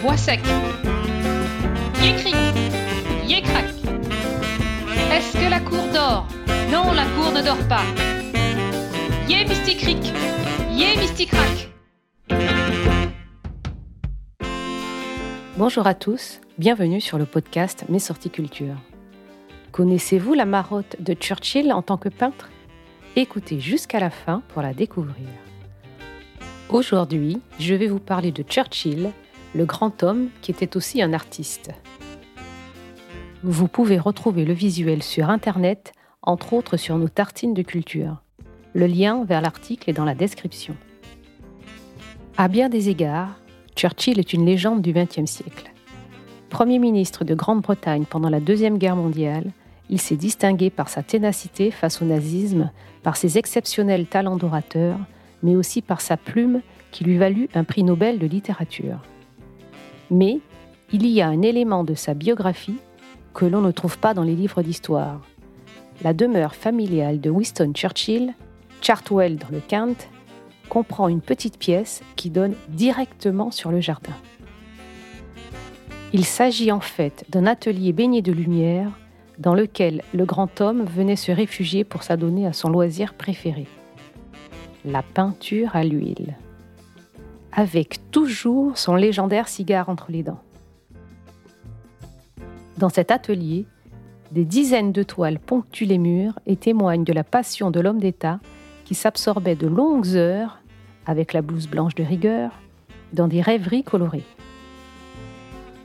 Bois 0.00 0.16
sec. 0.16 0.38
Yécric, 2.00 2.36
yécrac. 3.26 3.64
Est-ce 5.12 5.32
que 5.32 5.50
la 5.50 5.58
cour 5.58 5.84
dort? 5.92 6.28
Non, 6.70 6.92
la 6.92 7.04
cour 7.04 7.32
ne 7.32 7.42
dort 7.42 7.68
pas. 7.68 7.82
Yé 9.28 9.44
mysticric, 9.44 10.14
yé 10.70 10.96
mysticrac. 10.98 11.68
Bonjour 15.56 15.88
à 15.88 15.94
tous, 15.94 16.40
bienvenue 16.56 17.00
sur 17.00 17.18
le 17.18 17.26
podcast 17.26 17.86
Mes 17.88 17.98
sorties 17.98 18.30
culture. 18.30 18.76
Connaissez-vous 19.72 20.34
la 20.34 20.44
marotte 20.44 20.94
de 21.00 21.14
Churchill 21.14 21.72
en 21.72 21.82
tant 21.82 21.96
que 21.96 22.08
peintre? 22.08 22.50
Écoutez 23.16 23.58
jusqu'à 23.58 23.98
la 23.98 24.10
fin 24.10 24.44
pour 24.50 24.62
la 24.62 24.74
découvrir. 24.74 25.26
Aujourd'hui, 26.70 27.40
je 27.58 27.74
vais 27.74 27.86
vous 27.86 27.98
parler 27.98 28.30
de 28.30 28.42
Churchill, 28.42 29.10
le 29.54 29.64
grand 29.64 30.02
homme 30.02 30.28
qui 30.42 30.50
était 30.50 30.76
aussi 30.76 31.00
un 31.00 31.14
artiste. 31.14 31.70
Vous 33.42 33.68
pouvez 33.68 33.98
retrouver 33.98 34.44
le 34.44 34.52
visuel 34.52 35.02
sur 35.02 35.30
Internet, 35.30 35.94
entre 36.20 36.52
autres 36.52 36.76
sur 36.76 36.98
nos 36.98 37.08
tartines 37.08 37.54
de 37.54 37.62
culture. 37.62 38.22
Le 38.74 38.86
lien 38.86 39.24
vers 39.24 39.40
l'article 39.40 39.88
est 39.88 39.94
dans 39.94 40.04
la 40.04 40.14
description. 40.14 40.76
À 42.36 42.48
bien 42.48 42.68
des 42.68 42.90
égards, 42.90 43.40
Churchill 43.74 44.18
est 44.18 44.34
une 44.34 44.44
légende 44.44 44.82
du 44.82 44.92
XXe 44.92 45.24
siècle. 45.24 45.72
Premier 46.50 46.78
ministre 46.78 47.24
de 47.24 47.34
Grande-Bretagne 47.34 48.04
pendant 48.04 48.28
la 48.28 48.40
Deuxième 48.40 48.76
Guerre 48.76 48.96
mondiale, 48.96 49.52
il 49.88 50.02
s'est 50.02 50.16
distingué 50.16 50.68
par 50.68 50.90
sa 50.90 51.02
ténacité 51.02 51.70
face 51.70 52.02
au 52.02 52.04
nazisme, 52.04 52.70
par 53.02 53.16
ses 53.16 53.38
exceptionnels 53.38 54.04
talents 54.04 54.36
d'orateur, 54.36 54.98
mais 55.42 55.56
aussi 55.56 55.82
par 55.82 56.00
sa 56.00 56.16
plume 56.16 56.60
qui 56.90 57.04
lui 57.04 57.16
valut 57.16 57.48
un 57.54 57.64
prix 57.64 57.84
Nobel 57.84 58.18
de 58.18 58.26
littérature. 58.26 58.98
Mais 60.10 60.40
il 60.92 61.06
y 61.06 61.20
a 61.20 61.28
un 61.28 61.42
élément 61.42 61.84
de 61.84 61.94
sa 61.94 62.14
biographie 62.14 62.78
que 63.34 63.44
l'on 63.44 63.60
ne 63.60 63.70
trouve 63.70 63.98
pas 63.98 64.14
dans 64.14 64.22
les 64.22 64.34
livres 64.34 64.62
d'histoire. 64.62 65.20
La 66.02 66.12
demeure 66.12 66.54
familiale 66.54 67.20
de 67.20 67.30
Winston 67.30 67.72
Churchill, 67.74 68.34
Chartwell 68.80 69.36
dans 69.36 69.50
le 69.50 69.60
Kent, 69.60 70.08
comprend 70.68 71.08
une 71.08 71.20
petite 71.20 71.58
pièce 71.58 72.02
qui 72.16 72.30
donne 72.30 72.54
directement 72.68 73.50
sur 73.50 73.70
le 73.70 73.80
jardin. 73.80 74.14
Il 76.12 76.24
s'agit 76.24 76.72
en 76.72 76.80
fait 76.80 77.24
d'un 77.28 77.46
atelier 77.46 77.92
baigné 77.92 78.22
de 78.22 78.32
lumière 78.32 78.90
dans 79.38 79.54
lequel 79.54 80.02
le 80.14 80.24
grand 80.24 80.60
homme 80.60 80.84
venait 80.84 81.16
se 81.16 81.32
réfugier 81.32 81.84
pour 81.84 82.02
s'adonner 82.02 82.46
à 82.46 82.52
son 82.52 82.70
loisir 82.70 83.14
préféré, 83.14 83.66
la 84.88 85.02
peinture 85.02 85.76
à 85.76 85.84
l'huile, 85.84 86.36
avec 87.52 88.10
toujours 88.10 88.78
son 88.78 88.94
légendaire 88.94 89.48
cigare 89.48 89.88
entre 89.88 90.10
les 90.10 90.22
dents. 90.22 90.40
Dans 92.78 92.88
cet 92.88 93.10
atelier, 93.10 93.66
des 94.32 94.44
dizaines 94.44 94.92
de 94.92 95.02
toiles 95.02 95.38
ponctuent 95.38 95.86
les 95.86 95.98
murs 95.98 96.38
et 96.46 96.56
témoignent 96.56 97.04
de 97.04 97.12
la 97.12 97.24
passion 97.24 97.70
de 97.70 97.80
l'homme 97.80 98.00
d'État 98.00 98.40
qui 98.84 98.94
s'absorbait 98.94 99.56
de 99.56 99.66
longues 99.66 100.16
heures, 100.16 100.58
avec 101.06 101.32
la 101.32 101.42
blouse 101.42 101.68
blanche 101.68 101.94
de 101.94 102.04
rigueur, 102.04 102.52
dans 103.12 103.28
des 103.28 103.40
rêveries 103.40 103.84
colorées. 103.84 104.24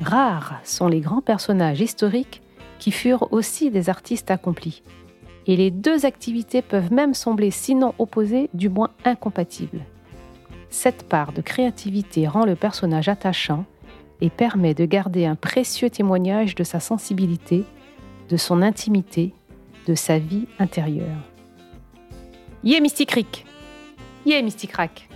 Rares 0.00 0.60
sont 0.64 0.88
les 0.88 1.00
grands 1.00 1.22
personnages 1.22 1.80
historiques 1.80 2.42
qui 2.78 2.90
furent 2.90 3.32
aussi 3.32 3.70
des 3.70 3.88
artistes 3.88 4.30
accomplis. 4.30 4.82
Et 5.46 5.56
les 5.56 5.70
deux 5.70 6.06
activités 6.06 6.62
peuvent 6.62 6.92
même 6.92 7.14
sembler 7.14 7.50
sinon 7.50 7.94
opposées, 7.98 8.50
du 8.52 8.68
moins 8.68 8.90
incompatibles. 9.04 9.84
Cette 10.70 11.08
part 11.08 11.32
de 11.32 11.40
créativité 11.40 12.26
rend 12.26 12.44
le 12.44 12.56
personnage 12.56 13.08
attachant 13.08 13.64
et 14.20 14.30
permet 14.30 14.74
de 14.74 14.84
garder 14.84 15.26
un 15.26 15.36
précieux 15.36 15.90
témoignage 15.90 16.54
de 16.54 16.64
sa 16.64 16.80
sensibilité, 16.80 17.64
de 18.28 18.36
son 18.36 18.62
intimité, 18.62 19.32
de 19.86 19.94
sa 19.94 20.18
vie 20.18 20.46
intérieure. 20.58 21.22
Yé 22.64 22.80
Mystic 22.80 23.12
Rick 23.12 23.46
Yé 24.24 24.42
Mystic 24.42 24.72
Rack 24.72 25.08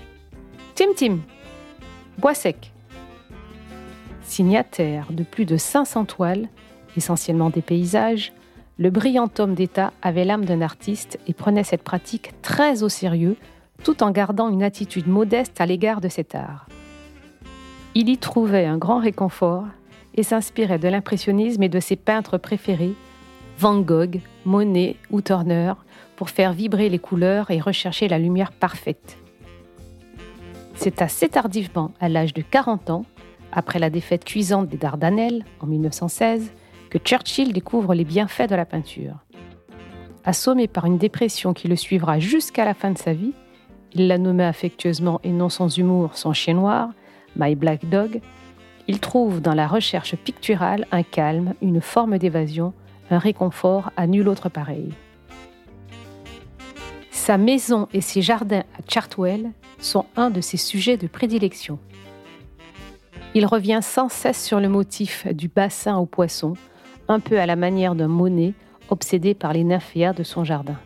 Tim 0.77 0.93
Tim 0.95 1.19
Bois 2.19 2.35
sec 2.35 2.73
Signataire 4.23 5.09
de 5.11 5.25
plus 5.25 5.45
de 5.45 5.57
500 5.57 6.05
toiles, 6.05 6.49
essentiellement 6.97 7.51
des 7.51 7.63
paysages, 7.63 8.33
le 8.81 8.89
brillant 8.89 9.29
homme 9.39 9.55
d'État 9.55 9.93
avait 10.01 10.25
l'âme 10.25 10.47
d'un 10.47 10.63
artiste 10.63 11.19
et 11.27 11.35
prenait 11.35 11.65
cette 11.65 11.83
pratique 11.83 12.33
très 12.41 12.83
au 12.83 12.89
sérieux, 12.89 13.37
tout 13.85 14.03
en 14.03 14.11
gardant 14.11 14.49
une 14.49 14.63
attitude 14.63 15.07
modeste 15.07 15.61
à 15.61 15.67
l'égard 15.67 16.01
de 16.01 16.09
cet 16.09 16.35
art. 16.35 16.67
Il 17.95 18.09
y 18.09 18.17
trouvait 18.17 18.65
un 18.65 18.79
grand 18.79 18.99
réconfort 18.99 19.67
et 20.15 20.23
s'inspirait 20.23 20.79
de 20.79 20.89
l'impressionnisme 20.89 21.63
et 21.63 21.69
de 21.69 21.79
ses 21.79 21.97
peintres 21.97 22.39
préférés, 22.39 22.95
Van 23.59 23.79
Gogh, 23.81 24.23
Monet 24.47 24.97
ou 25.11 25.21
Turner, 25.21 25.75
pour 26.17 26.31
faire 26.31 26.55
vibrer 26.55 26.89
les 26.89 26.99
couleurs 26.99 27.51
et 27.51 27.61
rechercher 27.61 28.09
la 28.09 28.19
lumière 28.19 28.51
parfaite. 28.51 29.19
C'est 30.75 31.03
assez 31.03 31.29
tardivement, 31.29 31.93
à 32.01 32.09
l'âge 32.09 32.33
de 32.33 32.41
40 32.41 32.89
ans, 32.89 33.05
après 33.53 33.79
la 33.79 33.91
défaite 33.91 34.25
cuisante 34.25 34.69
des 34.69 34.79
Dardanelles 34.79 35.45
en 35.61 35.67
1916, 35.67 36.51
que 36.91 36.99
Churchill 36.99 37.53
découvre 37.53 37.95
les 37.95 38.05
bienfaits 38.05 38.51
de 38.51 38.57
la 38.57 38.67
peinture. 38.67 39.15
Assommé 40.25 40.69
par 40.69 40.85
une 40.85 40.99
dépression 40.99 41.55
qui 41.55 41.69
le 41.69 41.77
suivra 41.77 42.19
jusqu'à 42.19 42.65
la 42.65 42.75
fin 42.75 42.91
de 42.91 42.99
sa 42.99 43.15
vie, 43.15 43.33
il 43.95 44.09
l'a 44.09 44.19
nommé 44.19 44.45
affectueusement 44.45 45.21
et 45.25 45.31
non 45.31 45.49
sans 45.49 45.79
humour 45.79 46.17
son 46.17 46.33
chien 46.33 46.55
noir, 46.55 46.91
My 47.37 47.55
Black 47.55 47.89
Dog, 47.89 48.21
il 48.89 48.99
trouve 48.99 49.41
dans 49.41 49.55
la 49.55 49.67
recherche 49.69 50.17
picturale 50.17 50.87
un 50.91 51.03
calme, 51.03 51.55
une 51.63 51.81
forme 51.81 52.19
d'évasion, 52.19 52.73
un 53.11 53.19
réconfort 53.19 53.93
à 53.97 54.07
nul 54.07 54.29
autre 54.29 54.49
pareil. 54.49 54.93
Sa 57.11 57.39
maison 57.39 57.89
et 57.93 58.01
ses 58.01 58.23
jardins 58.23 58.65
à 58.77 58.83
Chartwell 58.89 59.53
sont 59.79 60.07
un 60.17 60.31
de 60.31 60.41
ses 60.41 60.57
sujets 60.57 60.97
de 60.97 61.07
prédilection. 61.07 61.79
Il 63.35 63.47
revient 63.47 63.81
sans 63.81 64.09
cesse 64.09 64.45
sur 64.45 64.59
le 64.59 64.69
motif 64.69 65.27
du 65.29 65.47
bassin 65.47 65.97
aux 65.97 66.07
poissons, 66.07 66.55
un 67.11 67.21
peu 67.21 67.41
à 67.41 67.47
la 67.47 67.57
manière 67.57 67.95
d'un 67.95 68.09
Monet 68.09 68.55
obsédé 68.89 69.35
par 69.35 69.53
les 69.53 69.65
nymphéas 69.65 70.13
de 70.13 70.23
son 70.23 70.45
jardin. 70.45 70.77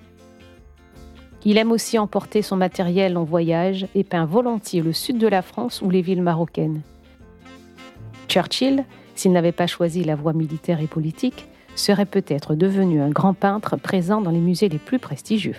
Il 1.44 1.58
aime 1.58 1.70
aussi 1.70 1.98
emporter 1.98 2.40
son 2.40 2.56
matériel 2.56 3.18
en 3.18 3.24
voyage 3.24 3.86
et 3.94 4.04
peint 4.04 4.24
volontiers 4.24 4.80
le 4.80 4.94
sud 4.94 5.18
de 5.18 5.28
la 5.28 5.42
France 5.42 5.82
ou 5.82 5.90
les 5.90 6.00
villes 6.00 6.22
marocaines. 6.22 6.80
Churchill, 8.28 8.84
s'il 9.14 9.32
n'avait 9.32 9.52
pas 9.52 9.66
choisi 9.66 10.02
la 10.02 10.16
voie 10.16 10.32
militaire 10.32 10.80
et 10.80 10.86
politique, 10.86 11.46
serait 11.76 12.06
peut-être 12.06 12.54
devenu 12.54 13.02
un 13.02 13.10
grand 13.10 13.34
peintre 13.34 13.76
présent 13.76 14.22
dans 14.22 14.30
les 14.30 14.40
musées 14.40 14.70
les 14.70 14.78
plus 14.78 14.98
prestigieux. 14.98 15.56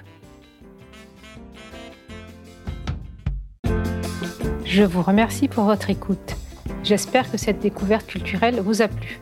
Je 4.66 4.84
vous 4.84 5.04
remercie 5.04 5.48
pour 5.48 5.66
votre 5.66 5.92
écoute. 5.92 6.36
J'espère 6.84 7.32
que 7.32 7.38
cette 7.38 7.60
découverte 7.60 8.08
culturelle 8.08 8.60
vous 8.60 8.82
a 8.82 8.88
plu. 8.88 9.22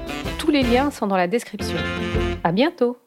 Tous 0.51 0.57
les 0.57 0.63
liens 0.63 0.91
sont 0.91 1.07
dans 1.07 1.15
la 1.15 1.29
description. 1.29 1.77
À 2.43 2.51
bientôt! 2.51 2.97